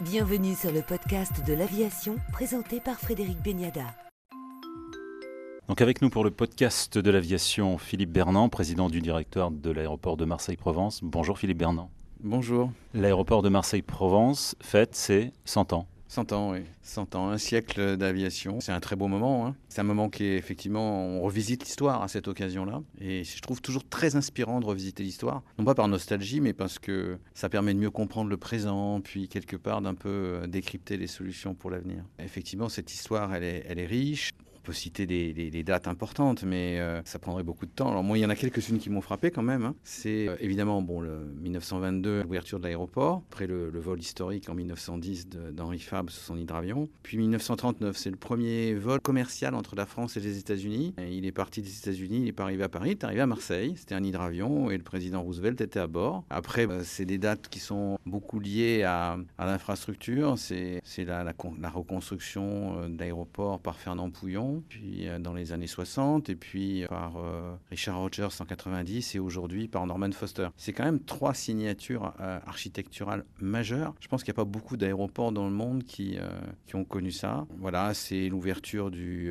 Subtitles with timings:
[0.00, 3.82] Bienvenue sur le podcast de l'aviation présenté par Frédéric Beniada.
[5.66, 10.16] Donc avec nous pour le podcast de l'aviation, Philippe Bernand, président du directeur de l'aéroport
[10.16, 11.00] de Marseille-Provence.
[11.02, 11.90] Bonjour Philippe Bernand.
[12.22, 12.70] Bonjour.
[12.94, 15.88] L'aéroport de Marseille-Provence fête ses 100 ans.
[16.08, 16.60] 100 ans, oui.
[16.82, 18.60] 100 ans, un siècle d'aviation.
[18.60, 19.46] C'est un très beau moment.
[19.46, 19.56] Hein.
[19.68, 22.82] C'est un moment qui est effectivement, on revisite l'histoire à cette occasion-là.
[23.00, 25.42] Et je trouve toujours très inspirant de revisiter l'histoire.
[25.58, 29.28] Non pas par nostalgie, mais parce que ça permet de mieux comprendre le présent, puis
[29.28, 32.02] quelque part d'un peu euh, décrypter les solutions pour l'avenir.
[32.18, 34.30] Effectivement, cette histoire, elle est, elle est riche
[34.62, 37.90] peut citer des, dates importantes, mais euh, ça prendrait beaucoup de temps.
[37.90, 39.64] Alors moi, il y en a quelques-unes qui m'ont frappé quand même.
[39.64, 39.74] Hein.
[39.82, 45.28] C'est euh, évidemment bon, le 1922, l'ouverture de l'aéroport, après le, vol historique en 1910
[45.52, 46.88] d'Henri Fabre sur son hydravion.
[47.02, 50.94] Puis 1939, c'est le premier vol commercial entre la France et les États-Unis.
[51.10, 53.26] Il est parti des États-Unis, il n'est pas arrivé à Paris, il est arrivé à
[53.26, 53.74] Marseille.
[53.76, 56.24] C'était un hydravion et le président Roosevelt était à bord.
[56.30, 60.36] Après, bah, c'est des dates qui sont beaucoup liées à, l'infrastructure.
[60.38, 65.66] C'est la, la, reconstruction euh, de l'aéroport par Fernand Pouillon puis euh, dans les années
[65.66, 70.48] 60, et puis euh, par euh, Richard Rogers en 90, et aujourd'hui par Norman Foster.
[70.56, 73.94] C'est quand même trois signatures architecturales majeures.
[74.00, 76.18] Je pense qu'il n'y a pas beaucoup d'aéroports dans le monde qui,
[76.74, 77.46] ont connu ça.
[77.58, 78.90] Voilà, c'est l'ouverture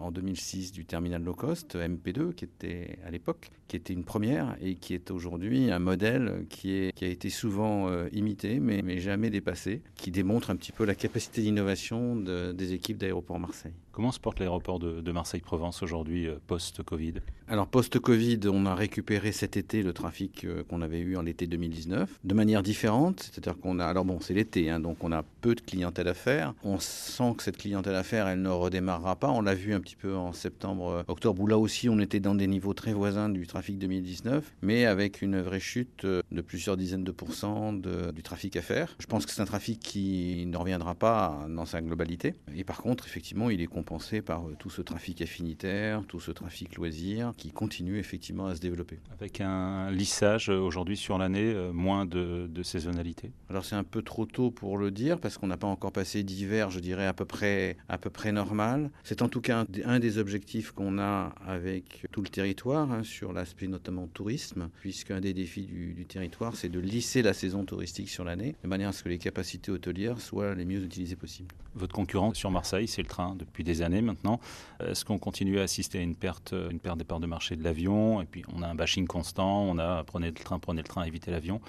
[0.00, 4.56] en 2006 du terminal low cost, MP2, qui était à l'époque, qui était une première,
[4.60, 9.82] et qui est aujourd'hui un modèle qui, a été souvent imité, mais, mais jamais dépassé,
[9.94, 13.74] qui démontre un petit peu la capacité d'innovation de, des équipes d'aéroports Marseille.
[13.98, 17.14] Comment se porte l'aéroport de, Marseille-Provence aujourd'hui, euh, post-Covid?
[17.48, 21.48] Alors, post-Covid, on a récupéré cet été le trafic euh, qu'on avait eu en l'été
[21.48, 23.18] 2019, de manière différente.
[23.18, 23.84] C'est-à-dire qu'on a.
[23.84, 26.54] Alors, bon, c'est l'été, hein, donc on a peu de clientèle à faire.
[26.62, 29.32] On sent que cette clientèle à faire, elle ne redémarrera pas.
[29.32, 32.20] On l'a vu un petit peu en septembre, euh, octobre, où là aussi, on était
[32.20, 36.76] dans des niveaux très voisins du trafic 2019, mais avec une vraie chute de plusieurs
[36.76, 38.94] dizaines de pourcents du trafic à faire.
[39.00, 42.36] Je pense que c'est un trafic qui ne reviendra pas dans sa globalité.
[42.54, 43.87] Et par contre, effectivement, il est complet
[44.24, 48.60] par euh, tout ce trafic affinitaire, tout ce trafic loisir qui continue effectivement à se
[48.60, 48.98] développer.
[49.18, 54.02] Avec un lissage euh, aujourd'hui sur l'année, euh, moins de, saisonnalité Alors c'est un peu
[54.02, 57.12] trop tôt pour le dire parce qu'on n'a pas encore passé d'hiver, je dirais, à
[57.12, 58.90] peu près, à peu près normal.
[59.04, 63.32] C'est en tout cas un, des objectifs qu'on a avec tout le territoire hein, sur
[63.32, 68.10] l'aspect notamment tourisme, puisqu'un des défis du, du territoire, c'est de lisser la saison touristique
[68.10, 71.54] sur l'année de manière à ce que les capacités hôtelières soient les mieux utilisées possibles.
[71.74, 74.40] Votre concurrent sur Marseille, c'est le train depuis des années maintenant.
[74.80, 77.64] Est-ce qu'on continue à assister à une perte, une perte des parts de marché de
[77.64, 80.88] l'avion Et puis on a un bashing constant, on a prenez le train, prenez le
[80.88, 81.60] train, évitez l'avion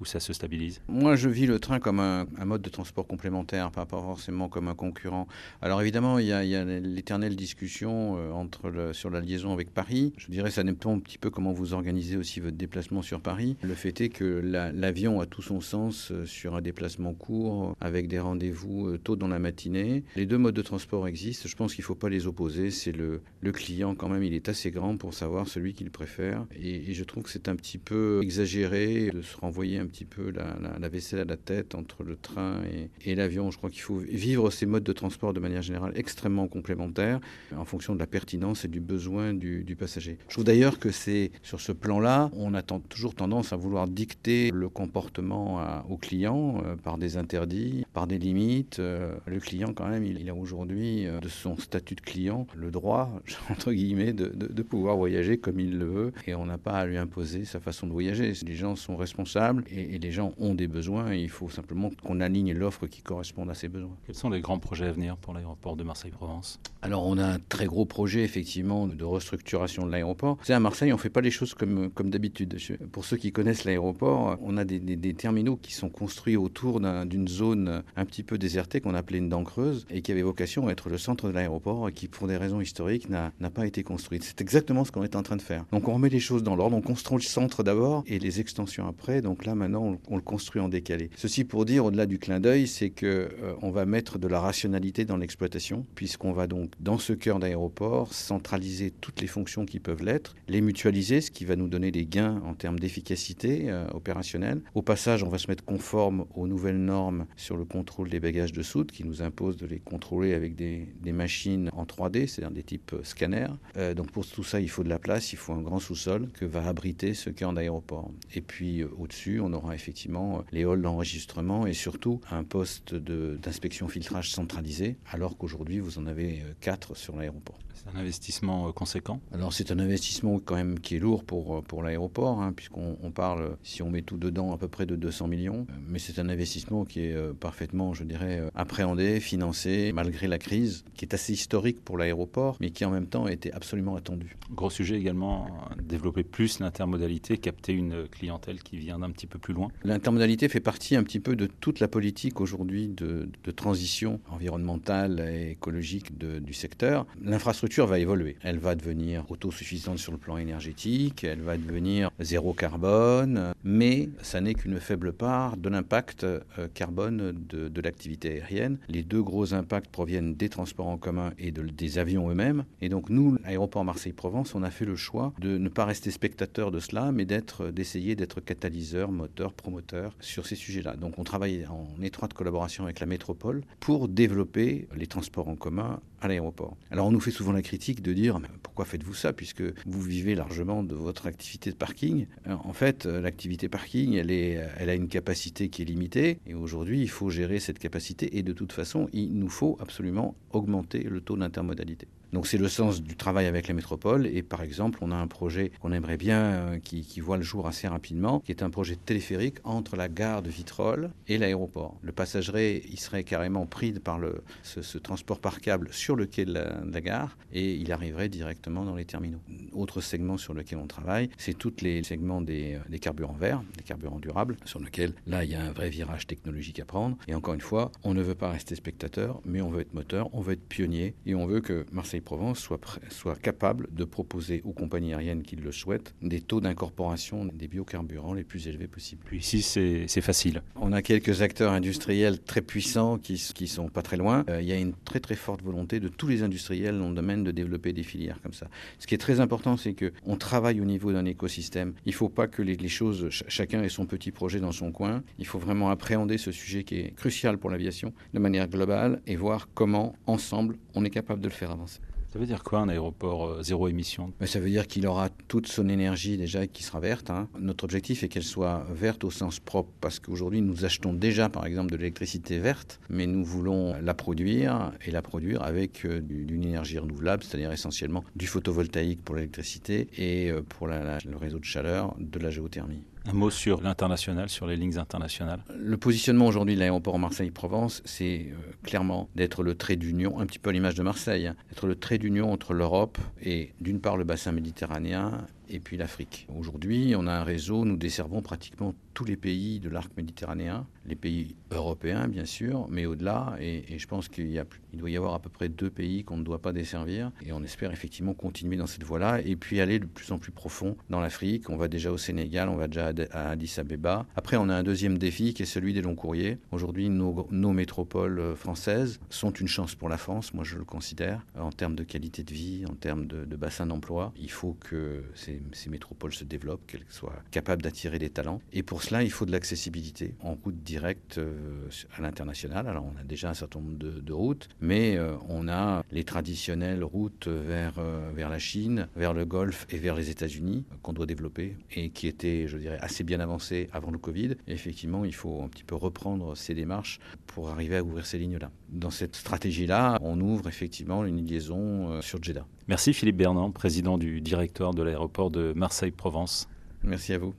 [0.00, 0.80] où ça se stabilise?
[0.88, 4.74] Moi, je vis le train comme un, mode de transport complémentaire, pas forcément comme un
[4.74, 5.26] concurrent.
[5.60, 10.12] Alors évidemment, il y a, l'éternelle discussion euh, sur la liaison avec Paris.
[10.16, 13.56] Je dirais, ça dépend un petit peu comment vous organisez aussi votre déplacement sur Paris.
[13.62, 18.08] Le fait est que l'avion a tout son sens euh, sur un déplacement court, avec
[18.08, 20.04] des rendez-vous euh, tôt dans la matinée.
[20.16, 21.47] Les deux modes de transport existent.
[21.48, 22.70] Je pense qu'il ne faut pas les opposer.
[22.70, 23.20] C'est le,
[23.52, 26.44] client quand même, il est assez grand pour savoir celui qu'il préfère.
[26.60, 30.04] Et, et, je trouve que c'est un petit peu exagéré de se renvoyer un petit
[30.04, 32.60] peu la, vaisselle à la tête entre le train
[33.04, 33.50] et, l'avion.
[33.50, 37.20] Je crois qu'il faut vivre ces modes de transport de manière générale extrêmement complémentaires
[37.56, 40.18] en fonction de la pertinence et du besoin du, passager.
[40.28, 44.50] Je trouve d'ailleurs que c'est sur ce plan-là, on a toujours tendance à vouloir dicter
[44.52, 48.78] le comportement au client euh, par des interdits, par des limites.
[48.78, 52.70] Euh, le client, quand même, il, a aujourd'hui, euh, de son statut de client, le
[52.70, 53.10] droit,
[53.50, 56.86] entre guillemets, de, de pouvoir voyager comme il le veut et on n'a pas à
[56.86, 58.32] lui imposer sa façon de voyager.
[58.46, 61.90] Les gens sont responsables et et, les gens ont des besoins et il faut simplement
[62.02, 63.96] qu'on aligne l'offre qui corresponde à ces besoins.
[64.06, 66.60] Quels sont les grands projets à venir pour l'aéroport de Marseille-Provence?
[66.82, 70.38] Alors on a un très gros projet effectivement de restructuration de l'aéroport.
[70.42, 72.56] C'est à Marseille, on ne fait pas les choses comme, comme d'habitude.
[72.92, 77.28] Pour ceux qui connaissent l'aéroport, on a des, des, terminaux qui sont construits autour d'une
[77.28, 80.72] zone un petit peu désertée qu'on appelait une dent creuse et qui avait vocation à
[80.72, 84.24] être le centre de l'aéroport qui pour des raisons historiques n'a pas été construite.
[84.24, 85.64] C'est exactement ce qu'on est en train de faire.
[85.72, 88.86] Donc on remet les choses dans l'ordre, on construit le centre d'abord et les extensions
[88.86, 89.22] après.
[89.22, 91.10] Donc là maintenant on, le construit en décalé.
[91.16, 94.40] Ceci pour dire, au-delà du clin d'œil, c'est que euh, on va mettre de la
[94.40, 99.80] rationalité dans l'exploitation, puisqu'on va donc, dans ce cœur d'aéroport, centraliser toutes les fonctions qui
[99.80, 103.86] peuvent l'être, les mutualiser, ce qui va nous donner des gains en termes d'efficacité euh,
[103.94, 104.60] opérationnelle.
[104.74, 108.52] Au passage, on va se mettre conforme aux nouvelles normes sur le contrôle des bagages
[108.52, 110.88] de soude, qui nous imposent de les contrôler avec des,
[111.18, 113.54] machines en 3D, c'est-à-dire des types euh, scanners.
[113.94, 116.44] donc pour tout ça, il faut de la place, il faut un grand sous-sol que
[116.44, 118.10] va abriter ce cœur d'aéroport.
[118.34, 124.30] Et puis au-dessus, on aura effectivement les halls d'enregistrement et surtout un poste d'inspection filtrage
[124.30, 127.58] centralisé, alors qu'aujourd'hui vous en avez euh, quatre sur l'aéroport.
[127.78, 129.20] C'est un investissement euh, conséquent?
[129.32, 133.12] Alors c'est un investissement quand même qui est lourd pour, euh, pour l'aéroport, hein, puisqu'on
[133.14, 135.66] parle, si on met tout dedans, à peu près de 200 millions.
[135.86, 140.38] Mais c'est un investissement qui est par, parfaitement, je dirais, euh, appréhendé, financé, malgré la
[140.38, 144.36] crise, qui est assez historique pour l'aéroport, mais qui en même temps été absolument attendu.
[144.52, 145.48] Gros sujet également,
[145.82, 149.68] développer plus l'intermodalité, capter une clientèle qui vient d'un petit peu plus loin.
[149.84, 155.52] L'intermodalité fait partie un petit peu de toute la politique aujourd'hui de, transition environnementale et
[155.52, 157.06] écologique du secteur.
[157.22, 158.36] L'infrastructure va évoluer.
[158.42, 164.40] Elle va devenir autosuffisante sur le plan énergétique, elle va devenir zéro carbone, mais ça
[164.40, 166.40] n'est qu'une faible part de l'impact euh,
[166.74, 168.78] carbone de, l'activité aérienne.
[168.88, 172.64] Les deux gros impacts proviennent des transports en commun et des avions eux-mêmes.
[172.80, 176.70] Et donc nous, l'aéroport Marseille-Provence, on a fait le choix de ne pas rester spectateur
[176.70, 180.96] de cela, mais d'essayer d'être catalyseur, moteur, promoteur sur ces sujets-là.
[180.96, 186.00] Donc on travaille en étroite collaboration avec la métropole pour développer les transports en commun
[186.20, 186.76] à l'aéroport.
[186.90, 190.34] Alors on nous fait souvent la critique de dire pourquoi faites-vous ça puisque vous vivez
[190.34, 192.26] largement de votre activité de parking?
[192.46, 197.00] En fait, l'activité parking, elle, est, elle a une capacité qui est limitée et aujourd'hui
[197.00, 201.20] il faut gérer cette capacité et de toute façon il nous faut absolument augmenter le
[201.20, 202.08] taux d'intermodalité.
[202.32, 204.26] Donc c'est le sens du travail avec la métropole.
[204.26, 207.66] Et par exemple, on a un projet qu'on aimerait bien, euh, qui, voit le jour
[207.66, 211.98] assez rapidement, qui est un projet téléphérique entre la gare de Vitrolles et l'aéroport.
[212.02, 216.44] Le passager, il serait carrément pris par le, ce, transport par câble sur le quai
[216.44, 219.40] de la, gare et il arriverait directement dans les terminaux.
[219.72, 223.62] Autre segment sur lequel on travaille, c'est tous les segments des, euh, des carburants verts,
[223.76, 227.16] des carburants durables, sur lequel là, il y a un vrai virage technologique à prendre.
[227.26, 230.28] Et encore une fois, on ne veut pas rester spectateur, mais on veut être moteur,
[230.32, 234.62] on veut être pionnier et on veut que Marseille provence soit, soit capable de proposer
[234.64, 239.22] aux compagnies aériennes qui le souhaitent des taux d'incorporation des biocarburants les plus élevés possibles.
[239.24, 240.62] Puis ici, c'est facile.
[240.76, 244.44] On a quelques acteurs industriels très puissants qui, qui sont pas très loin.
[244.48, 247.14] Euh, il y a une très très forte volonté de tous les industriels dans le
[247.14, 248.68] domaine de développer des filières comme ça.
[248.98, 251.94] Ce qui est très important, c'est qu'on travaille au niveau d'un écosystème.
[252.06, 254.92] Il ne faut pas que les, les choses, chacun ait son petit projet dans son
[254.92, 255.22] coin.
[255.38, 259.36] Il faut vraiment appréhender ce sujet qui est crucial pour l'aviation de manière globale et
[259.36, 262.00] voir comment, ensemble, on est capable de le faire avancer.
[262.30, 264.34] Ça veut dire quoi un aéroport euh, zéro émission?
[264.44, 267.30] Ça veut dire qu'il aura toute son énergie déjà qui sera verte.
[267.30, 267.48] Hein.
[267.58, 271.64] Notre objectif est qu'elle soit verte au sens propre parce qu'aujourd'hui nous achetons déjà par
[271.64, 276.64] exemple de l'électricité verte, mais nous voulons la produire et la produire avec euh, d'une
[276.64, 282.14] énergie renouvelable, c'est-à-dire essentiellement du photovoltaïque pour l'électricité et euh, pour le réseau de chaleur
[282.18, 283.04] de la géothermie.
[283.28, 285.60] Un mot sur l'international, sur les lignes internationales.
[285.78, 290.58] Le positionnement aujourd'hui de l'aéroport Marseille-Provence, c'est euh, clairement d'être le trait d'union, un petit
[290.58, 294.16] peu à l'image de Marseille, hein, d'être le trait d'union entre l'Europe et d'une part
[294.16, 296.46] le bassin méditerranéen et puis l'Afrique.
[296.56, 301.16] Aujourd'hui, on a un réseau, nous desservons pratiquement tous les pays de l'arc méditerranéen, les
[301.16, 305.48] pays européens bien sûr, mais au-delà, et, je pense qu'il doit y avoir à peu
[305.48, 309.02] près deux pays qu'on ne doit pas desservir, et on espère effectivement continuer dans cette
[309.02, 311.68] voie-là, et puis aller de plus en plus profond dans l'Afrique.
[311.68, 314.26] On va déjà au Sénégal, on va déjà à Addis Abeba.
[314.36, 316.58] Après, on a un deuxième défi qui est celui des longs courriers.
[316.70, 321.70] Aujourd'hui, nos, métropoles françaises sont une chance pour la France, moi je le considère, en
[321.70, 324.32] termes de qualité de vie, en termes de, de bassin d'emploi.
[324.36, 328.60] Il faut que ces ces, métropoles se développent, qu'elles soient capables d'attirer des talents.
[328.72, 332.88] Et pour cela, il faut de l'accessibilité en route directe euh, à l'international.
[332.88, 337.02] Alors, on a déjà un certain nombre de, routes, mais euh, on a les traditionnelles
[337.02, 341.26] routes vers, euh, vers la Chine, vers le Golfe et vers les États-Unis qu'on doit
[341.26, 344.56] développer et qui étaient, je dirais, assez bien avancées avant le Covid.
[344.66, 348.70] Effectivement, il faut un petit peu reprendre ces démarches pour arriver à ouvrir ces lignes-là.
[348.90, 352.66] Dans cette stratégie-là, on ouvre effectivement une liaison sur Jeddah.
[352.88, 356.68] Merci Philippe Bernand, président du directeur de l'aéroport de Marseille-Provence.
[357.02, 357.54] Merci à vous.